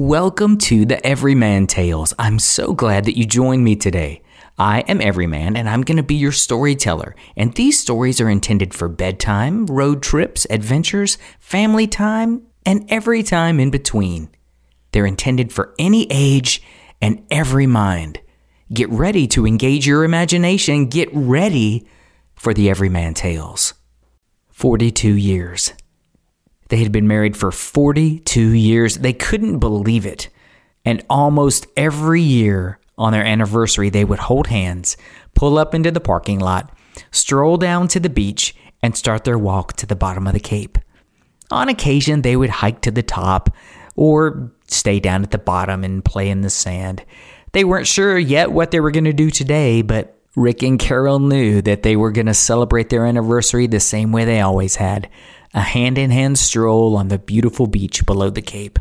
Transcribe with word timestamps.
Welcome 0.00 0.56
to 0.60 0.86
the 0.86 1.06
Everyman 1.06 1.66
Tales. 1.66 2.14
I'm 2.18 2.38
so 2.38 2.72
glad 2.72 3.04
that 3.04 3.18
you 3.18 3.26
joined 3.26 3.62
me 3.62 3.76
today. 3.76 4.22
I 4.58 4.80
am 4.88 5.02
Everyman 5.02 5.58
and 5.58 5.68
I'm 5.68 5.82
going 5.82 5.98
to 5.98 6.02
be 6.02 6.14
your 6.14 6.32
storyteller. 6.32 7.14
And 7.36 7.52
these 7.52 7.78
stories 7.78 8.18
are 8.18 8.30
intended 8.30 8.72
for 8.72 8.88
bedtime, 8.88 9.66
road 9.66 10.02
trips, 10.02 10.46
adventures, 10.48 11.18
family 11.38 11.86
time, 11.86 12.46
and 12.64 12.90
every 12.90 13.22
time 13.22 13.60
in 13.60 13.70
between. 13.70 14.30
They're 14.92 15.04
intended 15.04 15.52
for 15.52 15.74
any 15.78 16.06
age 16.10 16.62
and 17.02 17.22
every 17.30 17.66
mind. 17.66 18.22
Get 18.72 18.88
ready 18.88 19.26
to 19.28 19.46
engage 19.46 19.86
your 19.86 20.04
imagination. 20.04 20.86
Get 20.86 21.10
ready 21.12 21.86
for 22.36 22.54
the 22.54 22.70
Everyman 22.70 23.12
Tales. 23.12 23.74
42 24.48 25.12
years. 25.12 25.74
They 26.70 26.76
had 26.76 26.92
been 26.92 27.08
married 27.08 27.36
for 27.36 27.50
42 27.50 28.40
years. 28.40 28.96
They 28.96 29.12
couldn't 29.12 29.58
believe 29.58 30.06
it. 30.06 30.28
And 30.84 31.04
almost 31.10 31.66
every 31.76 32.22
year 32.22 32.78
on 32.96 33.12
their 33.12 33.24
anniversary, 33.24 33.90
they 33.90 34.04
would 34.04 34.20
hold 34.20 34.46
hands, 34.46 34.96
pull 35.34 35.58
up 35.58 35.74
into 35.74 35.90
the 35.90 36.00
parking 36.00 36.38
lot, 36.38 36.72
stroll 37.10 37.56
down 37.56 37.88
to 37.88 38.00
the 38.00 38.08
beach, 38.08 38.54
and 38.82 38.96
start 38.96 39.24
their 39.24 39.36
walk 39.36 39.74
to 39.74 39.86
the 39.86 39.96
bottom 39.96 40.28
of 40.28 40.32
the 40.32 40.40
Cape. 40.40 40.78
On 41.50 41.68
occasion, 41.68 42.22
they 42.22 42.36
would 42.36 42.50
hike 42.50 42.80
to 42.82 42.92
the 42.92 43.02
top 43.02 43.50
or 43.96 44.52
stay 44.68 45.00
down 45.00 45.24
at 45.24 45.32
the 45.32 45.38
bottom 45.38 45.82
and 45.82 46.04
play 46.04 46.30
in 46.30 46.42
the 46.42 46.50
sand. 46.50 47.04
They 47.52 47.64
weren't 47.64 47.88
sure 47.88 48.16
yet 48.16 48.52
what 48.52 48.70
they 48.70 48.78
were 48.78 48.92
going 48.92 49.04
to 49.04 49.12
do 49.12 49.30
today, 49.30 49.82
but 49.82 50.16
Rick 50.36 50.62
and 50.62 50.78
Carol 50.78 51.18
knew 51.18 51.60
that 51.62 51.82
they 51.82 51.96
were 51.96 52.12
going 52.12 52.26
to 52.26 52.34
celebrate 52.34 52.90
their 52.90 53.04
anniversary 53.04 53.66
the 53.66 53.80
same 53.80 54.12
way 54.12 54.24
they 54.24 54.40
always 54.40 54.76
had 54.76 55.10
a 55.54 55.60
hand 55.60 55.98
in 55.98 56.10
hand 56.10 56.38
stroll 56.38 56.96
on 56.96 57.08
the 57.08 57.18
beautiful 57.18 57.66
beach 57.66 58.04
below 58.06 58.30
the 58.30 58.42
Cape. 58.42 58.78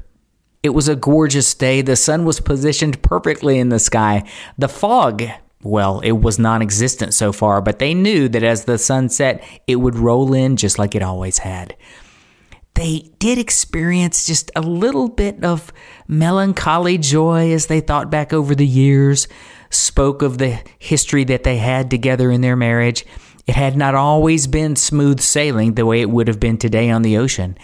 It 0.62 0.70
was 0.70 0.88
a 0.88 0.96
gorgeous 0.96 1.54
day. 1.54 1.82
The 1.82 1.96
sun 1.96 2.26
was 2.26 2.40
positioned 2.40 3.02
perfectly 3.02 3.60
in 3.60 3.70
the 3.70 3.80
sky. 3.80 4.30
The 4.58 4.68
fog, 4.68 5.24
well, 5.64 6.02
it 6.02 6.12
was 6.12 6.38
non 6.38 6.62
existent 6.62 7.14
so 7.14 7.32
far, 7.32 7.62
but 7.62 7.80
they 7.80 7.94
knew 7.94 8.28
that 8.30 8.44
as 8.44 8.66
the 8.66 8.78
sun 8.78 9.10
set, 9.10 9.44
it 9.68 9.78
would 9.78 9.96
roll 9.96 10.34
in 10.34 10.58
just 10.58 10.78
like 10.78 10.96
it 10.96 11.02
always 11.02 11.40
had. 11.40 11.76
They 12.76 13.12
did 13.20 13.38
experience 13.38 14.26
just 14.26 14.52
a 14.56 14.62
little 14.62 15.10
bit 15.10 15.44
of 15.44 15.74
melancholy 16.08 16.98
joy 16.98 17.52
as 17.52 17.66
they 17.66 17.82
thought 17.82 18.10
back 18.10 18.32
over 18.32 18.54
the 18.54 18.68
years, 18.68 19.28
spoke 19.70 20.22
of 20.22 20.38
the 20.38 20.60
history 20.78 21.24
that 21.26 21.44
they 21.44 21.58
had 21.58 21.90
together 21.90 22.32
in 22.32 22.42
their 22.42 22.56
marriage. 22.56 23.06
It 23.50 23.56
had 23.56 23.76
not 23.76 23.96
always 23.96 24.46
been 24.46 24.76
smooth 24.76 25.20
sailing 25.20 25.74
the 25.74 25.84
way 25.84 26.02
it 26.02 26.10
would 26.12 26.28
have 26.28 26.40
been 26.40 26.60
today 26.60 26.92
on 26.92 27.02
the 27.02 27.18
ocean. 27.18 27.58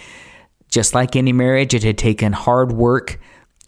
Just 0.68 0.96
like 0.96 1.16
any 1.16 1.32
marriage, 1.32 1.76
it 1.76 1.84
had 1.84 2.00
taken 2.00 2.34
hard 2.34 2.72
work, 2.72 3.20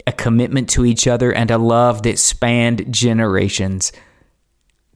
a 0.04 0.10
commitment 0.10 0.68
to 0.70 0.84
each 0.84 1.06
other, 1.06 1.32
and 1.32 1.48
a 1.48 1.58
love 1.58 2.02
that 2.02 2.18
spanned 2.18 2.92
generations. 2.92 3.92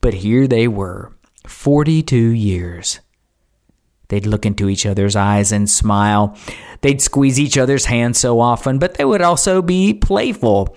But 0.01 0.15
here 0.15 0.49
they 0.49 0.67
were, 0.67 1.13
42 1.47 2.17
years. 2.17 2.99
They'd 4.09 4.27
look 4.27 4.45
into 4.45 4.69
each 4.69 4.85
other's 4.85 5.15
eyes 5.15 5.53
and 5.53 5.71
smile. 5.71 6.37
They'd 6.81 7.01
squeeze 7.01 7.39
each 7.39 7.57
other's 7.57 7.85
hands 7.85 8.19
so 8.19 8.41
often, 8.41 8.81
but 8.81 8.95
they 8.95 9.05
would 9.05 9.23
also 9.23 9.63
be 9.63 9.95
playful. 9.95 10.75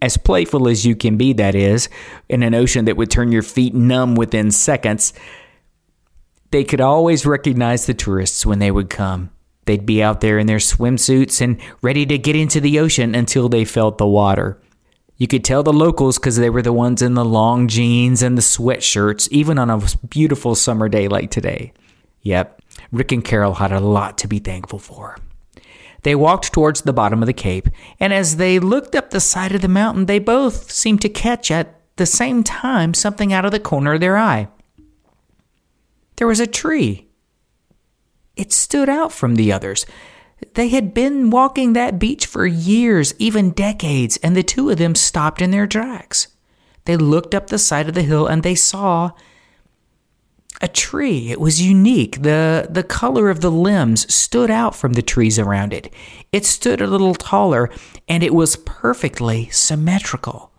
As 0.00 0.16
playful 0.16 0.68
as 0.68 0.86
you 0.86 0.94
can 0.94 1.16
be, 1.16 1.32
that 1.32 1.56
is, 1.56 1.88
in 2.28 2.44
an 2.44 2.54
ocean 2.54 2.84
that 2.84 2.96
would 2.96 3.10
turn 3.10 3.32
your 3.32 3.42
feet 3.42 3.74
numb 3.74 4.14
within 4.14 4.52
seconds. 4.52 5.12
They 6.52 6.64
could 6.64 6.82
always 6.82 7.24
recognize 7.24 7.86
the 7.86 7.94
tourists 7.94 8.44
when 8.44 8.58
they 8.58 8.70
would 8.70 8.90
come. 8.90 9.30
They'd 9.64 9.86
be 9.86 10.02
out 10.02 10.20
there 10.20 10.38
in 10.38 10.46
their 10.46 10.58
swimsuits 10.58 11.40
and 11.40 11.58
ready 11.80 12.04
to 12.04 12.18
get 12.18 12.36
into 12.36 12.60
the 12.60 12.78
ocean 12.78 13.14
until 13.14 13.48
they 13.48 13.64
felt 13.64 13.96
the 13.96 14.06
water. 14.06 14.60
You 15.16 15.26
could 15.26 15.44
tell 15.44 15.62
the 15.62 15.72
locals 15.72 16.18
because 16.18 16.36
they 16.36 16.50
were 16.50 16.60
the 16.60 16.72
ones 16.72 17.00
in 17.00 17.14
the 17.14 17.24
long 17.24 17.68
jeans 17.68 18.22
and 18.22 18.36
the 18.36 18.42
sweatshirts, 18.42 19.28
even 19.30 19.58
on 19.58 19.70
a 19.70 19.80
beautiful 20.10 20.54
summer 20.54 20.90
day 20.90 21.08
like 21.08 21.30
today. 21.30 21.72
Yep, 22.20 22.60
Rick 22.90 23.12
and 23.12 23.24
Carol 23.24 23.54
had 23.54 23.72
a 23.72 23.80
lot 23.80 24.18
to 24.18 24.28
be 24.28 24.38
thankful 24.38 24.78
for. 24.78 25.16
They 26.02 26.14
walked 26.14 26.52
towards 26.52 26.82
the 26.82 26.92
bottom 26.92 27.22
of 27.22 27.28
the 27.28 27.32
cape, 27.32 27.68
and 27.98 28.12
as 28.12 28.36
they 28.36 28.58
looked 28.58 28.94
up 28.94 29.08
the 29.08 29.20
side 29.20 29.54
of 29.54 29.62
the 29.62 29.68
mountain, 29.68 30.04
they 30.04 30.18
both 30.18 30.70
seemed 30.70 31.00
to 31.00 31.08
catch 31.08 31.50
at 31.50 31.80
the 31.96 32.06
same 32.06 32.42
time 32.44 32.92
something 32.92 33.32
out 33.32 33.46
of 33.46 33.52
the 33.52 33.60
corner 33.60 33.94
of 33.94 34.00
their 34.00 34.18
eye 34.18 34.48
there 36.16 36.26
was 36.26 36.40
a 36.40 36.46
tree. 36.46 37.08
It 38.36 38.52
stood 38.52 38.88
out 38.88 39.12
from 39.12 39.34
the 39.34 39.52
others. 39.52 39.86
They 40.54 40.68
had 40.68 40.92
been 40.92 41.30
walking 41.30 41.72
that 41.72 41.98
beach 41.98 42.26
for 42.26 42.46
years, 42.46 43.14
even 43.18 43.50
decades, 43.50 44.16
and 44.18 44.36
the 44.36 44.42
two 44.42 44.70
of 44.70 44.78
them 44.78 44.94
stopped 44.94 45.40
in 45.40 45.50
their 45.50 45.66
tracks. 45.66 46.28
They 46.84 46.96
looked 46.96 47.34
up 47.34 47.46
the 47.46 47.58
side 47.58 47.88
of 47.88 47.94
the 47.94 48.02
hill 48.02 48.26
and 48.26 48.42
they 48.42 48.54
saw 48.54 49.12
a 50.60 50.68
tree. 50.68 51.30
It 51.30 51.40
was 51.40 51.62
unique. 51.62 52.22
The 52.22 52.68
the 52.70 52.82
color 52.82 53.30
of 53.30 53.40
the 53.40 53.50
limbs 53.50 54.12
stood 54.12 54.50
out 54.50 54.74
from 54.74 54.92
the 54.92 55.02
trees 55.02 55.38
around 55.38 55.72
it. 55.72 55.92
It 56.30 56.44
stood 56.44 56.80
a 56.80 56.86
little 56.86 57.14
taller 57.14 57.70
and 58.08 58.22
it 58.22 58.34
was 58.34 58.56
perfectly 58.56 59.48
symmetrical. 59.50 60.52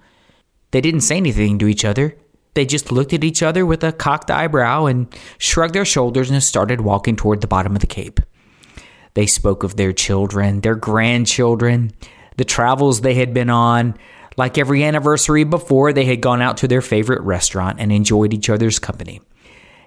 They 0.71 0.81
didn't 0.81 1.01
say 1.01 1.17
anything 1.17 1.59
to 1.59 1.67
each 1.67 1.85
other. 1.85 2.17
They 2.53 2.65
just 2.65 2.91
looked 2.91 3.13
at 3.13 3.23
each 3.23 3.41
other 3.41 3.65
with 3.65 3.83
a 3.83 3.91
cocked 3.91 4.29
eyebrow 4.29 4.85
and 4.85 5.07
shrugged 5.37 5.73
their 5.73 5.85
shoulders 5.85 6.29
and 6.29 6.41
started 6.41 6.81
walking 6.81 7.15
toward 7.15 7.41
the 7.41 7.47
bottom 7.47 7.75
of 7.75 7.81
the 7.81 7.87
cape. 7.87 8.19
They 9.15 9.25
spoke 9.25 9.63
of 9.63 9.75
their 9.75 9.93
children, 9.93 10.61
their 10.61 10.75
grandchildren, 10.75 11.91
the 12.37 12.45
travels 12.45 13.01
they 13.01 13.15
had 13.15 13.33
been 13.33 13.49
on. 13.49 13.95
Like 14.37 14.57
every 14.57 14.83
anniversary 14.83 15.43
before, 15.43 15.93
they 15.93 16.05
had 16.05 16.21
gone 16.21 16.41
out 16.41 16.57
to 16.57 16.67
their 16.67 16.81
favorite 16.81 17.21
restaurant 17.21 17.79
and 17.79 17.91
enjoyed 17.91 18.33
each 18.33 18.49
other's 18.49 18.79
company. 18.79 19.21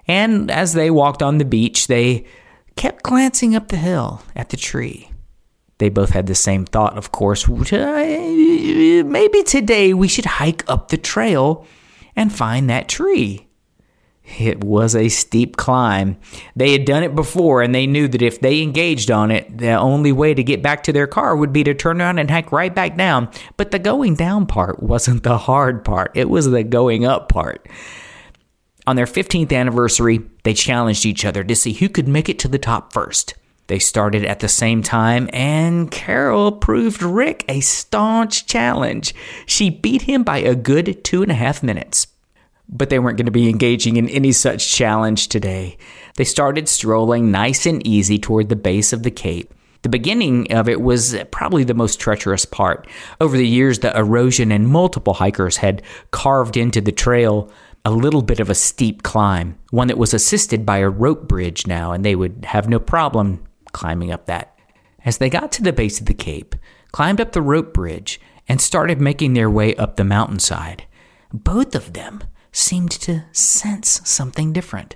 And 0.07 0.49
as 0.49 0.73
they 0.73 0.89
walked 0.89 1.21
on 1.21 1.37
the 1.37 1.45
beach, 1.45 1.87
they 1.87 2.25
kept 2.77 3.03
glancing 3.03 3.55
up 3.55 3.67
the 3.67 3.77
hill 3.77 4.21
at 4.35 4.49
the 4.49 4.57
tree. 4.57 5.11
They 5.79 5.89
both 5.89 6.11
had 6.11 6.27
the 6.27 6.35
same 6.35 6.65
thought, 6.65 6.97
of 6.97 7.11
course. 7.11 7.47
Uh, 7.47 9.03
maybe 9.05 9.43
today 9.43 9.93
we 9.93 10.07
should 10.07 10.25
hike 10.25 10.63
up 10.69 10.87
the 10.87 10.97
trail 10.97 11.67
and 12.17 12.33
find 12.33 12.69
that 12.69 12.89
tree. 12.89 13.47
It 14.39 14.61
was 14.61 14.93
a 14.93 15.07
steep 15.07 15.55
climb. 15.55 16.17
They 16.53 16.73
had 16.73 16.83
done 16.83 17.03
it 17.03 17.15
before 17.15 17.61
and 17.61 17.73
they 17.73 17.87
knew 17.87 18.09
that 18.09 18.21
if 18.21 18.41
they 18.41 18.61
engaged 18.61 19.09
on 19.09 19.31
it, 19.31 19.57
the 19.57 19.75
only 19.75 20.11
way 20.11 20.33
to 20.33 20.43
get 20.43 20.61
back 20.61 20.83
to 20.83 20.91
their 20.91 21.07
car 21.07 21.33
would 21.37 21.53
be 21.53 21.63
to 21.63 21.73
turn 21.73 22.01
around 22.01 22.19
and 22.19 22.29
hike 22.29 22.51
right 22.51 22.73
back 22.73 22.97
down. 22.97 23.29
But 23.55 23.71
the 23.71 23.79
going 23.79 24.15
down 24.15 24.45
part 24.45 24.83
wasn't 24.83 25.23
the 25.23 25.37
hard 25.37 25.85
part, 25.85 26.11
it 26.13 26.29
was 26.29 26.49
the 26.49 26.63
going 26.63 27.05
up 27.05 27.29
part. 27.29 27.69
On 28.85 28.95
their 28.95 29.05
15th 29.05 29.53
anniversary, 29.53 30.21
they 30.43 30.53
challenged 30.53 31.05
each 31.05 31.23
other 31.23 31.43
to 31.43 31.55
see 31.55 31.73
who 31.73 31.87
could 31.87 32.07
make 32.07 32.27
it 32.27 32.39
to 32.39 32.47
the 32.47 32.59
top 32.59 32.91
first. 32.91 33.33
They 33.67 33.79
started 33.79 34.23
at 34.25 34.39
the 34.39 34.47
same 34.47 34.81
time, 34.81 35.29
and 35.33 35.91
Carol 35.91 36.53
proved 36.53 37.03
Rick 37.03 37.43
a 37.49 37.59
staunch 37.59 38.47
challenge. 38.47 39.13
She 39.45 39.69
beat 39.69 40.03
him 40.03 40.23
by 40.23 40.37
a 40.37 40.55
good 40.55 41.03
two 41.03 41.21
and 41.21 41.31
a 41.31 41.35
half 41.35 41.61
minutes. 41.61 42.07
But 42.69 42.89
they 42.89 42.99
weren't 42.99 43.17
going 43.17 43.25
to 43.25 43.31
be 43.31 43.49
engaging 43.49 43.97
in 43.97 44.09
any 44.09 44.31
such 44.31 44.71
challenge 44.71 45.27
today. 45.27 45.77
They 46.15 46.23
started 46.23 46.67
strolling 46.67 47.29
nice 47.29 47.65
and 47.65 47.85
easy 47.85 48.17
toward 48.17 48.49
the 48.49 48.55
base 48.55 48.93
of 48.93 49.03
the 49.03 49.11
cape. 49.11 49.53
The 49.83 49.89
beginning 49.89 50.51
of 50.51 50.67
it 50.67 50.81
was 50.81 51.15
probably 51.31 51.63
the 51.63 51.73
most 51.73 51.99
treacherous 51.99 52.45
part. 52.45 52.87
Over 53.21 53.37
the 53.37 53.47
years, 53.47 53.79
the 53.79 53.95
erosion 53.97 54.51
and 54.51 54.67
multiple 54.67 55.13
hikers 55.13 55.57
had 55.57 55.81
carved 56.11 56.57
into 56.57 56.81
the 56.81 56.91
trail 56.91 57.51
a 57.85 57.91
little 57.91 58.21
bit 58.21 58.39
of 58.41 58.49
a 58.49 58.55
steep 58.55 59.03
climb, 59.03 59.57
one 59.71 59.87
that 59.87 59.97
was 59.97 60.13
assisted 60.13 60.65
by 60.65 60.79
a 60.79 60.89
rope 60.89 61.27
bridge 61.27 61.67
now, 61.67 61.93
and 61.93 62.03
they 62.03 62.15
would 62.15 62.43
have 62.43 62.67
no 62.67 62.79
problem 62.79 63.46
climbing 63.77 64.11
up 64.11 64.25
that. 64.25 64.57
As 65.05 65.19
they 65.19 65.29
got 65.29 65.51
to 65.51 65.61
the 65.61 65.71
base 65.71 65.99
of 65.99 66.07
the 66.07 66.13
cape, 66.15 66.55
climbed 66.91 67.21
up 67.21 67.33
the 67.33 67.43
rope 67.43 67.75
bridge, 67.75 68.19
and 68.47 68.59
started 68.59 68.99
making 68.99 69.33
their 69.33 69.51
way 69.51 69.75
up 69.75 69.95
the 69.95 70.03
mountainside, 70.03 70.87
both 71.31 71.75
of 71.75 71.93
them 71.93 72.23
seemed 72.51 72.89
to 72.89 73.25
sense 73.33 74.01
something 74.03 74.51
different. 74.51 74.95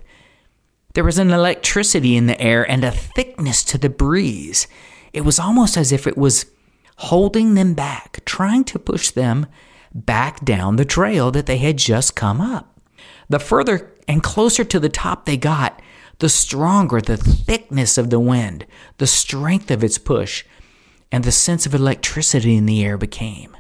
There 0.95 1.04
was 1.04 1.19
an 1.19 1.30
electricity 1.30 2.18
in 2.18 2.25
the 2.25 2.42
air 2.42 2.69
and 2.69 2.83
a 2.83 2.89
thickness 2.89 3.63
to 3.66 3.78
the 3.78 3.89
breeze. 3.89 4.68
It 5.13 5.22
was 5.22 5.39
almost 5.39 5.77
as 5.77 5.92
if 5.92 6.07
it 6.07 6.18
was 6.18 6.48
holding 6.98 7.54
them 7.54 7.75
back, 7.75 8.22
trying 8.25 8.63
to 8.63 8.80
push 8.80 9.12
them 9.12 9.45
back 9.94 10.44
down 10.44 10.77
the 10.77 10.86
trail 10.86 11.30
that 11.31 11.45
they 11.45 11.57
had 11.57 11.77
just 11.77 12.16
come 12.16 12.42
up. 12.42 12.80
The 13.30 13.39
further 13.39 13.94
and 14.07 14.24
closer 14.24 14.63
to 14.63 14.80
the 14.80 14.89
top 14.89 15.25
they 15.25 15.38
got, 15.38 15.80
the 16.22 16.30
stronger 16.30 17.02
the 17.02 17.18
thickness 17.18 17.98
of 17.98 18.12
the 18.12 18.20
wind, 18.20 18.68
the 19.00 19.08
strength 19.08 19.72
of 19.72 19.84
its 19.84 19.98
push, 19.98 20.46
and 21.12 21.24
the 21.24 21.32
sense 21.32 21.66
of 21.66 21.74
electricity 21.74 22.56
in 22.56 22.68
the 22.68 22.86
air 22.86 22.96
became. 22.96 23.58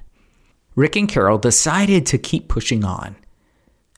Rick 0.75 0.95
and 0.95 1.09
Carol 1.09 1.39
decided 1.39 2.05
to 2.05 2.19
keep 2.19 2.47
pushing 2.47 2.85
on. 2.85 3.15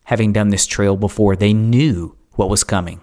Having 0.05 0.31
done 0.31 0.47
this 0.47 0.65
trail 0.65 0.95
before, 0.95 1.35
they 1.35 1.51
knew 1.51 2.15
what 2.35 2.49
was 2.49 2.63
coming. 2.63 3.01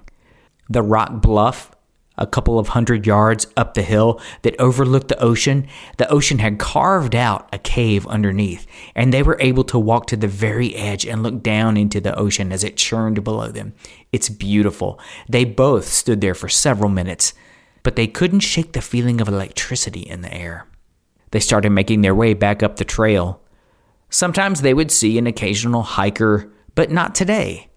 The 0.71 0.83
rock 0.83 1.21
bluff 1.21 1.73
a 2.20 2.26
couple 2.26 2.58
of 2.58 2.69
hundred 2.69 3.06
yards 3.06 3.46
up 3.56 3.75
the 3.75 3.82
hill 3.82 4.20
that 4.43 4.58
overlooked 4.61 5.08
the 5.08 5.19
ocean, 5.19 5.67
the 5.96 6.08
ocean 6.11 6.38
had 6.38 6.58
carved 6.58 7.14
out 7.14 7.49
a 7.52 7.58
cave 7.58 8.06
underneath, 8.06 8.67
and 8.94 9.12
they 9.12 9.22
were 9.22 9.38
able 9.40 9.64
to 9.64 9.78
walk 9.78 10.06
to 10.06 10.17
the 10.17 10.28
very 10.28 10.75
edge 10.76 11.06
and 11.06 11.22
look 11.22 11.43
down 11.43 11.76
into 11.76 12.00
the 12.00 12.17
ocean 12.17 12.52
as 12.52 12.62
it 12.62 12.76
churned 12.76 13.25
below 13.25 13.49
them. 13.49 13.72
It's 14.12 14.28
beautiful. 14.28 15.00
They 15.28 15.44
both 15.44 15.87
stood 15.87 16.20
there 16.20 16.34
for 16.34 16.49
several 16.49 16.90
minutes, 16.90 17.32
but 17.82 17.96
they 17.96 18.06
couldn't 18.06 18.40
shake 18.40 18.73
the 18.73 18.82
feeling 18.82 19.20
of 19.20 19.28
electricity 19.28 20.00
in 20.00 20.20
the 20.20 20.32
air. 20.32 20.66
They 21.31 21.40
started 21.40 21.70
making 21.70 22.02
their 22.02 22.14
way 22.14 22.34
back 22.34 22.62
up 22.62 22.76
the 22.76 22.84
trail. 22.84 23.40
Sometimes 24.11 24.61
they 24.61 24.75
would 24.75 24.90
see 24.90 25.16
an 25.16 25.26
occasional 25.26 25.82
hiker, 25.82 26.52
but 26.75 26.90
not 26.90 27.14
today. 27.14 27.69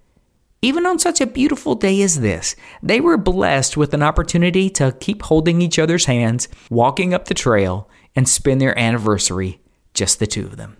Even 0.63 0.85
on 0.85 0.97
such 0.97 1.19
a 1.19 1.27
beautiful 1.27 1.75
day 1.75 2.01
as 2.03 2.21
this, 2.21 2.55
they 2.81 3.01
were 3.01 3.17
blessed 3.17 3.75
with 3.75 3.93
an 3.93 4.01
opportunity 4.01 4.69
to 4.69 4.95
keep 5.01 5.23
holding 5.23 5.61
each 5.61 5.77
other's 5.77 6.05
hands, 6.05 6.47
walking 6.69 7.13
up 7.13 7.25
the 7.25 7.33
trail, 7.33 7.89
and 8.15 8.29
spend 8.29 8.61
their 8.61 8.79
anniversary, 8.79 9.59
just 9.93 10.19
the 10.19 10.25
two 10.25 10.45
of 10.45 10.55
them. 10.55 10.77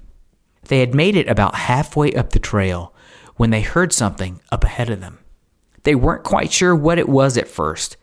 They 0.69 0.79
had 0.79 0.95
made 0.95 1.17
it 1.17 1.27
about 1.27 1.55
halfway 1.55 2.13
up 2.13 2.29
the 2.29 2.39
trail 2.39 2.93
when 3.35 3.49
they 3.49 3.59
heard 3.59 3.91
something 3.91 4.39
up 4.53 4.63
ahead 4.63 4.89
of 4.89 5.01
them. 5.01 5.19
They 5.83 5.95
weren't 5.95 6.23
quite 6.23 6.53
sure 6.53 6.73
what 6.73 6.97
it 6.97 7.09
was 7.09 7.37
at 7.37 7.49
first, 7.49 7.97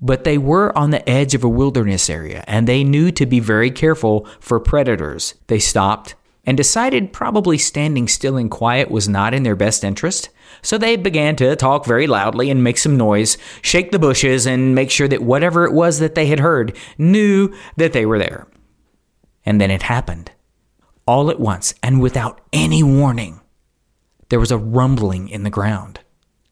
but 0.00 0.24
they 0.24 0.38
were 0.38 0.76
on 0.76 0.90
the 0.90 1.08
edge 1.08 1.36
of 1.36 1.44
a 1.44 1.48
wilderness 1.48 2.10
area 2.10 2.42
and 2.48 2.66
they 2.66 2.82
knew 2.82 3.12
to 3.12 3.26
be 3.26 3.38
very 3.38 3.70
careful 3.70 4.26
for 4.40 4.58
predators. 4.58 5.34
They 5.46 5.60
stopped 5.60 6.16
and 6.44 6.56
decided 6.56 7.12
probably 7.12 7.58
standing 7.58 8.08
still 8.08 8.36
and 8.36 8.50
quiet 8.50 8.90
was 8.90 9.08
not 9.08 9.34
in 9.34 9.44
their 9.44 9.54
best 9.54 9.84
interest. 9.84 10.28
So 10.62 10.78
they 10.78 10.96
began 10.96 11.34
to 11.36 11.56
talk 11.56 11.84
very 11.84 12.06
loudly 12.06 12.48
and 12.48 12.62
make 12.62 12.78
some 12.78 12.96
noise, 12.96 13.36
shake 13.62 13.90
the 13.90 13.98
bushes, 13.98 14.46
and 14.46 14.74
make 14.74 14.90
sure 14.90 15.08
that 15.08 15.22
whatever 15.22 15.64
it 15.64 15.72
was 15.72 15.98
that 15.98 16.14
they 16.14 16.26
had 16.26 16.40
heard 16.40 16.76
knew 16.96 17.52
that 17.76 17.92
they 17.92 18.06
were 18.06 18.18
there. 18.18 18.46
And 19.44 19.60
then 19.60 19.72
it 19.72 19.82
happened. 19.82 20.30
All 21.04 21.30
at 21.30 21.40
once, 21.40 21.74
and 21.82 22.00
without 22.00 22.40
any 22.52 22.82
warning, 22.82 23.40
there 24.28 24.38
was 24.38 24.52
a 24.52 24.58
rumbling 24.58 25.28
in 25.28 25.42
the 25.42 25.50
ground. 25.50 25.98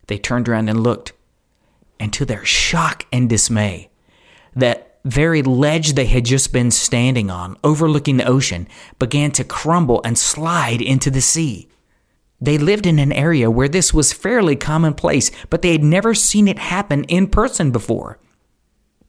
They 0.09 0.19
turned 0.19 0.49
around 0.49 0.69
and 0.69 0.83
looked, 0.83 1.13
and 2.01 2.13
to 2.15 2.25
their 2.25 2.45
shock 2.45 3.07
and 3.13 3.29
dismay, 3.29 3.91
that 4.57 4.99
very 5.05 5.41
ledge 5.41 5.93
they 5.93 6.07
had 6.07 6.25
just 6.25 6.53
been 6.53 6.73
standing 6.73 7.31
on, 7.31 7.57
overlooking 7.63 8.17
the 8.17 8.27
ocean, 8.27 8.67
began 8.99 9.31
to 9.31 9.45
crumble 9.45 10.03
and 10.05 10.19
slide 10.19 10.83
into 10.83 11.11
the 11.11 11.21
sea. 11.21 11.69
They 12.41 12.57
lived 12.57 12.87
in 12.87 12.99
an 12.99 13.13
area 13.13 13.51
where 13.51 13.69
this 13.69 13.93
was 13.93 14.13
fairly 14.13 14.57
commonplace, 14.57 15.31
but 15.51 15.63
they 15.63 15.73
had 15.73 15.85
never 15.85 16.15
seen 16.15 16.49
it 16.49 16.59
happen 16.59 17.05
in 17.05 17.27
person 17.27 17.71
before. 17.71 18.19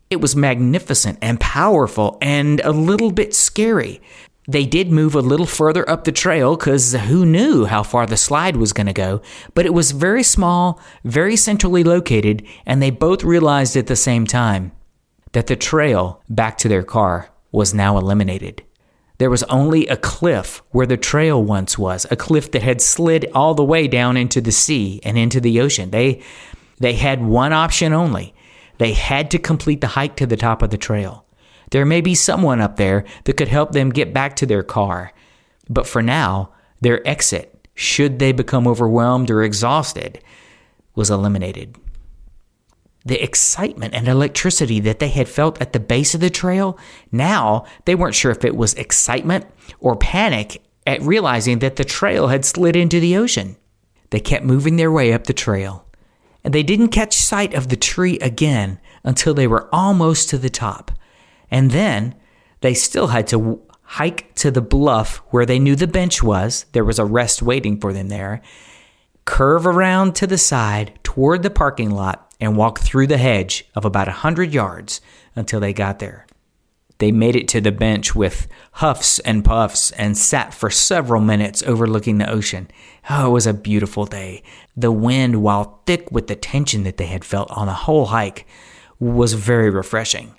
It 0.10 0.19
was 0.19 0.36
magnificent 0.36 1.18
and 1.22 1.39
powerful 1.39 2.18
and 2.22 2.60
a 2.62 2.72
little 2.72 3.12
bit 3.12 3.33
scary. 3.33 4.01
They 4.48 4.66
did 4.66 4.92
move 4.92 5.16
a 5.16 5.22
little 5.22 5.45
further 5.45 5.89
up 5.89 6.04
the 6.04 6.12
trail 6.12 6.57
because 6.57 6.94
who 6.94 7.25
knew 7.25 7.66
how 7.66 7.83
far 7.83 8.06
the 8.06 8.18
slide 8.18 8.57
was 8.57 8.74
going 8.74 8.88
to 8.88 8.94
go, 8.94 9.22
but 9.54 9.66
it 9.66 9.74
was 9.74 9.92
very 9.92 10.24
small, 10.24 10.81
very 11.06 11.38
centrally 11.38 11.83
located, 11.86 12.45
and 12.66 12.81
they 12.81 12.89
both 12.89 13.24
realized 13.24 13.78
at 13.78 13.88
the 13.88 13.95
same 13.95 14.28
time 14.28 14.74
that 15.31 15.48
the 15.48 15.56
trail 15.56 16.22
back 16.28 16.57
to 16.57 16.68
their 16.68 16.83
car 16.83 17.30
was 17.54 17.74
now 17.74 17.98
eliminated. 17.98 18.63
There 19.21 19.29
was 19.29 19.44
only 19.44 19.85
a 19.85 19.97
cliff 19.97 20.63
where 20.71 20.88
the 20.88 20.97
trail 20.97 21.44
once 21.44 21.77
was, 21.77 22.07
a 22.09 22.15
cliff 22.15 22.50
that 22.53 22.63
had 22.63 22.81
slid 22.81 23.29
all 23.35 23.53
the 23.53 23.63
way 23.63 23.88
down 23.88 24.18
into 24.18 24.41
the 24.41 24.51
sea 24.51 25.00
and 25.03 25.15
into 25.15 25.39
the 25.39 25.62
ocean. 25.62 25.91
They 25.91 26.23
they 26.79 26.94
had 26.94 27.23
one 27.23 27.53
option 27.53 27.94
only. 27.94 28.33
They 28.79 28.94
had 28.94 29.29
to 29.29 29.38
complete 29.38 29.79
the 29.79 29.94
hike 29.94 30.15
to 30.15 30.25
the 30.25 30.38
top 30.38 30.63
of 30.63 30.71
the 30.71 30.77
trail. 30.79 31.23
There 31.69 31.85
may 31.85 32.01
be 32.01 32.15
someone 32.15 32.62
up 32.62 32.77
there 32.77 33.06
that 33.25 33.38
could 33.38 33.47
help 33.47 33.73
them 33.73 33.91
get 33.91 34.12
back 34.12 34.35
to 34.38 34.47
their 34.47 34.63
car. 34.63 35.13
But 35.69 35.85
for 35.85 36.01
now, 36.01 36.53
their 36.81 37.07
exit, 37.07 37.68
should 37.75 38.18
they 38.18 38.31
become 38.31 38.68
overwhelmed 38.68 39.29
or 39.29 39.44
exhausted, 39.44 40.19
was 40.95 41.12
eliminated. 41.12 41.77
The 43.03 43.24
excitement 43.24 43.94
and 43.94 44.07
electricity 44.07 44.80
that 44.81 45.00
they 45.00 45.09
had 45.09 45.27
felt 45.27 45.59
at 45.59 45.74
the 45.74 45.80
base 45.80 46.13
of 46.13 46.21
the 46.21 46.30
trail, 46.30 46.77
now 47.12 47.65
they 47.86 47.95
weren't 47.95 48.15
sure 48.15 48.31
if 48.31 48.45
it 48.45 48.56
was 48.56 48.74
excitement 48.75 49.45
or 49.80 49.95
panic 49.95 50.62
at 50.86 51.01
realizing 51.01 51.59
that 51.59 51.77
the 51.77 51.83
trail 51.86 52.27
had 52.27 52.45
slid 52.45 52.75
into 52.75 53.00
the 53.00 53.18
ocean. 53.18 53.56
They 54.12 54.19
kept 54.19 54.45
moving 54.45 54.75
their 54.75 54.92
way 54.92 55.13
up 55.13 55.25
the 55.25 55.33
trail, 55.33 55.86
and 56.44 56.53
they 56.53 56.63
didn't 56.63 56.89
catch 56.89 57.15
sight 57.15 57.53
of 57.53 57.69
the 57.69 57.75
tree 57.75 58.19
again 58.19 58.80
until 59.04 59.33
they 59.33 59.47
were 59.47 59.74
almost 59.74 60.30
to 60.30 60.38
the 60.38 60.50
top. 60.50 60.92
And 61.50 61.71
then 61.71 62.15
they 62.62 62.74
still 62.74 63.07
had 63.07 63.27
to 63.27 63.62
hike 63.83 64.33
to 64.36 64.51
the 64.51 64.62
bluff 64.62 65.18
where 65.31 65.45
they 65.45 65.59
knew 65.59 65.75
the 65.75 65.88
bench 65.88 66.24
was. 66.24 66.65
There 66.71 66.86
was 66.86 67.00
a 67.00 67.06
rest 67.06 67.42
waiting 67.42 67.80
for 67.80 67.94
them 67.94 68.09
there. 68.09 68.42
Curve 69.25 69.68
around 69.68 70.15
to 70.15 70.27
the 70.27 70.38
side 70.38 70.97
toward 71.04 71.44
the 71.44 71.50
parking 71.50 71.92
lot 71.92 72.31
and 72.41 72.57
walked 72.57 72.81
through 72.81 73.07
the 73.07 73.17
hedge 73.17 73.65
of 73.75 73.85
about 73.85 74.07
a 74.07 74.11
hundred 74.11 74.53
yards 74.53 74.99
until 75.35 75.59
they 75.59 75.71
got 75.71 75.99
there. 75.99 76.25
They 76.97 77.11
made 77.11 77.35
it 77.35 77.47
to 77.49 77.61
the 77.61 77.71
bench 77.71 78.15
with 78.15 78.47
huffs 78.73 79.19
and 79.19 79.45
puffs 79.45 79.91
and 79.91 80.17
sat 80.17 80.53
for 80.53 80.69
several 80.69 81.21
minutes 81.21 81.63
overlooking 81.63 82.17
the 82.17 82.29
ocean. 82.29 82.69
Oh, 83.09 83.27
it 83.27 83.31
was 83.31 83.47
a 83.47 83.53
beautiful 83.53 84.05
day. 84.05 84.43
The 84.75 84.91
wind, 84.91 85.41
while 85.41 85.81
thick 85.85 86.11
with 86.11 86.27
the 86.27 86.35
tension 86.35 86.83
that 86.83 86.97
they 86.97 87.07
had 87.07 87.25
felt 87.25 87.49
on 87.51 87.67
the 87.67 87.73
whole 87.73 88.07
hike, 88.07 88.45
was 88.99 89.33
very 89.33 89.69
refreshing. 89.69 90.35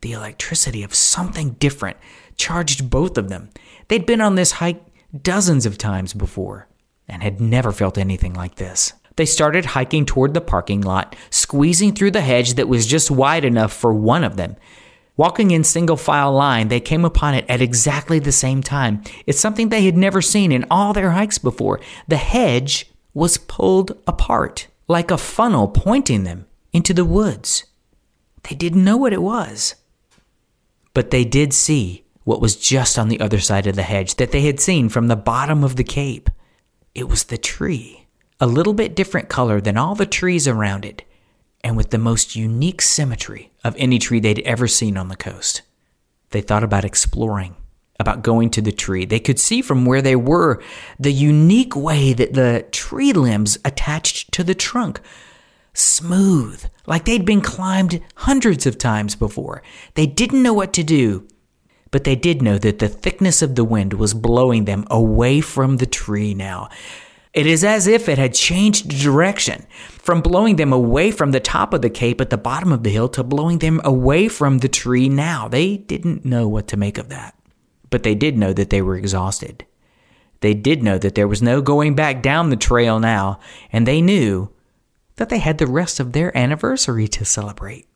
The 0.00 0.12
electricity 0.12 0.82
of 0.82 0.94
something 0.94 1.50
different 1.50 1.98
charged 2.36 2.90
both 2.90 3.16
of 3.16 3.28
them. 3.28 3.50
They'd 3.86 4.06
been 4.06 4.20
on 4.20 4.34
this 4.34 4.52
hike 4.52 4.82
dozens 5.22 5.66
of 5.66 5.78
times 5.78 6.14
before 6.14 6.66
and 7.06 7.22
had 7.22 7.40
never 7.40 7.70
felt 7.70 7.98
anything 7.98 8.34
like 8.34 8.56
this. 8.56 8.92
They 9.16 9.26
started 9.26 9.66
hiking 9.66 10.06
toward 10.06 10.34
the 10.34 10.40
parking 10.40 10.80
lot, 10.80 11.16
squeezing 11.30 11.94
through 11.94 12.12
the 12.12 12.20
hedge 12.20 12.54
that 12.54 12.68
was 12.68 12.86
just 12.86 13.10
wide 13.10 13.44
enough 13.44 13.72
for 13.72 13.92
one 13.92 14.24
of 14.24 14.36
them. 14.36 14.56
Walking 15.16 15.50
in 15.50 15.62
single 15.62 15.98
file 15.98 16.32
line, 16.32 16.68
they 16.68 16.80
came 16.80 17.04
upon 17.04 17.34
it 17.34 17.44
at 17.48 17.60
exactly 17.60 18.18
the 18.18 18.32
same 18.32 18.62
time. 18.62 19.02
It's 19.26 19.40
something 19.40 19.68
they 19.68 19.84
had 19.84 19.96
never 19.96 20.22
seen 20.22 20.52
in 20.52 20.64
all 20.70 20.92
their 20.92 21.10
hikes 21.10 21.36
before. 21.36 21.80
The 22.08 22.16
hedge 22.16 22.90
was 23.12 23.36
pulled 23.36 23.98
apart, 24.06 24.68
like 24.88 25.10
a 25.10 25.18
funnel 25.18 25.68
pointing 25.68 26.24
them 26.24 26.46
into 26.72 26.94
the 26.94 27.04
woods. 27.04 27.64
They 28.48 28.56
didn't 28.56 28.84
know 28.84 28.96
what 28.96 29.12
it 29.12 29.22
was. 29.22 29.74
But 30.94 31.10
they 31.10 31.24
did 31.24 31.52
see 31.52 32.04
what 32.24 32.40
was 32.40 32.56
just 32.56 32.98
on 32.98 33.08
the 33.08 33.20
other 33.20 33.38
side 33.38 33.66
of 33.66 33.76
the 33.76 33.82
hedge 33.82 34.14
that 34.14 34.32
they 34.32 34.42
had 34.42 34.60
seen 34.60 34.88
from 34.88 35.08
the 35.08 35.16
bottom 35.16 35.62
of 35.62 35.76
the 35.76 35.84
cape. 35.84 36.30
It 36.94 37.08
was 37.08 37.24
the 37.24 37.38
tree 37.38 38.01
a 38.42 38.46
little 38.46 38.74
bit 38.74 38.96
different 38.96 39.28
color 39.28 39.60
than 39.60 39.76
all 39.76 39.94
the 39.94 40.04
trees 40.04 40.48
around 40.48 40.84
it, 40.84 41.04
and 41.62 41.76
with 41.76 41.90
the 41.90 41.96
most 41.96 42.34
unique 42.34 42.82
symmetry 42.82 43.52
of 43.62 43.76
any 43.78 44.00
tree 44.00 44.18
they'd 44.18 44.40
ever 44.40 44.66
seen 44.66 44.96
on 44.96 45.06
the 45.06 45.14
coast. 45.14 45.62
They 46.30 46.40
thought 46.40 46.64
about 46.64 46.84
exploring, 46.84 47.54
about 48.00 48.24
going 48.24 48.50
to 48.50 48.60
the 48.60 48.72
tree. 48.72 49.04
They 49.04 49.20
could 49.20 49.38
see 49.38 49.62
from 49.62 49.84
where 49.84 50.02
they 50.02 50.16
were 50.16 50.60
the 50.98 51.12
unique 51.12 51.76
way 51.76 52.12
that 52.14 52.34
the 52.34 52.66
tree 52.72 53.12
limbs 53.12 53.58
attached 53.64 54.32
to 54.32 54.42
the 54.42 54.56
trunk. 54.56 55.00
Smooth, 55.72 56.64
like 56.84 57.04
they'd 57.04 57.24
been 57.24 57.42
climbed 57.42 58.02
hundreds 58.16 58.66
of 58.66 58.76
times 58.76 59.14
before. 59.14 59.62
They 59.94 60.06
didn't 60.06 60.42
know 60.42 60.52
what 60.52 60.72
to 60.72 60.82
do, 60.82 61.28
but 61.92 62.02
they 62.02 62.16
did 62.16 62.42
know 62.42 62.58
that 62.58 62.80
the 62.80 62.88
thickness 62.88 63.40
of 63.40 63.54
the 63.54 63.62
wind 63.62 63.92
was 63.92 64.14
blowing 64.14 64.64
them 64.64 64.84
away 64.90 65.40
from 65.40 65.76
the 65.76 65.86
tree 65.86 66.34
now. 66.34 66.70
It 67.34 67.46
is 67.46 67.64
as 67.64 67.86
if 67.86 68.08
it 68.08 68.18
had 68.18 68.34
changed 68.34 68.88
direction 68.88 69.66
from 69.88 70.20
blowing 70.20 70.56
them 70.56 70.72
away 70.72 71.10
from 71.10 71.30
the 71.30 71.40
top 71.40 71.72
of 71.72 71.80
the 71.80 71.88
cape 71.88 72.20
at 72.20 72.28
the 72.28 72.36
bottom 72.36 72.72
of 72.72 72.82
the 72.82 72.90
hill 72.90 73.08
to 73.10 73.24
blowing 73.24 73.58
them 73.58 73.80
away 73.84 74.28
from 74.28 74.58
the 74.58 74.68
tree 74.68 75.08
now. 75.08 75.48
They 75.48 75.78
didn't 75.78 76.26
know 76.26 76.46
what 76.46 76.68
to 76.68 76.76
make 76.76 76.98
of 76.98 77.08
that, 77.08 77.34
but 77.88 78.02
they 78.02 78.14
did 78.14 78.36
know 78.36 78.52
that 78.52 78.68
they 78.68 78.82
were 78.82 78.96
exhausted. 78.96 79.64
They 80.40 80.52
did 80.52 80.82
know 80.82 80.98
that 80.98 81.14
there 81.14 81.28
was 81.28 81.40
no 81.40 81.62
going 81.62 81.94
back 81.94 82.20
down 82.20 82.50
the 82.50 82.56
trail 82.56 82.98
now, 82.98 83.38
and 83.72 83.86
they 83.86 84.02
knew 84.02 84.50
that 85.16 85.30
they 85.30 85.38
had 85.38 85.56
the 85.58 85.66
rest 85.66 86.00
of 86.00 86.12
their 86.12 86.36
anniversary 86.36 87.08
to 87.08 87.24
celebrate. 87.24 87.86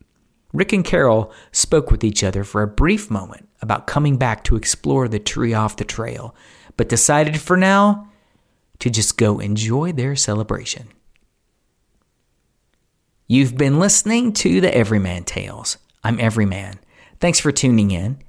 Rick 0.52 0.72
and 0.72 0.84
Carol 0.84 1.30
spoke 1.52 1.90
with 1.90 2.04
each 2.04 2.24
other 2.24 2.44
for 2.44 2.62
a 2.62 2.68
brief 2.68 3.10
moment 3.10 3.48
about 3.60 3.86
coming 3.86 4.16
back 4.16 4.44
to 4.44 4.56
explore 4.56 5.08
the 5.08 5.18
tree 5.18 5.52
off 5.52 5.76
the 5.76 5.84
trail, 5.84 6.34
but 6.76 6.88
decided 6.88 7.38
for 7.38 7.56
now 7.56 8.08
to 8.78 8.90
just 8.90 9.16
go 9.16 9.38
enjoy 9.38 9.92
their 9.92 10.16
celebration. 10.16 10.88
You've 13.26 13.56
been 13.56 13.78
listening 13.78 14.32
to 14.34 14.60
the 14.60 14.72
Everyman 14.76 15.24
Tales. 15.24 15.78
I'm 16.04 16.20
Everyman. 16.20 16.78
Thanks 17.18 17.40
for 17.40 17.50
tuning 17.50 17.90
in. 17.90 18.22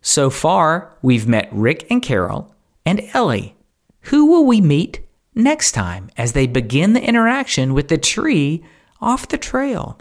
So 0.00 0.30
far, 0.30 0.96
we've 1.02 1.26
met 1.26 1.48
Rick 1.50 1.86
and 1.90 2.00
Carol 2.00 2.54
and 2.86 3.02
Ellie. 3.14 3.56
Who 4.02 4.26
will 4.26 4.46
we 4.46 4.60
meet 4.60 5.00
next 5.34 5.72
time 5.72 6.10
as 6.16 6.32
they 6.32 6.46
begin 6.46 6.92
the 6.92 7.02
interaction 7.02 7.74
with 7.74 7.88
the 7.88 7.98
tree 7.98 8.64
off 9.00 9.28
the 9.28 9.38
trail? 9.38 9.98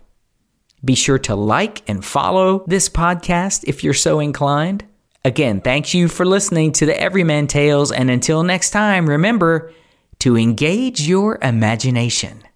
Be 0.85 0.93
sure 0.93 1.19
to 1.19 1.35
like 1.35 1.81
and 1.89 2.05
follow 2.05 2.63
this 2.67 2.89
podcast 2.89 3.63
if 3.65 3.83
you're 3.83 3.93
so 3.93 4.19
inclined. 4.19 4.85
Again, 5.27 5.59
thank 5.59 5.93
you 5.93 6.07
for 6.07 6.25
listening 6.25 6.71
to 6.71 6.85
the 6.85 6.97
Everyman 6.97 7.47
Tales, 7.47 7.91
and 7.91 8.09
until 8.09 8.43
next 8.43 8.69
time, 8.69 9.09
remember 9.09 9.73
to 10.19 10.37
engage 10.37 11.01
your 11.01 11.37
imagination. 11.41 12.46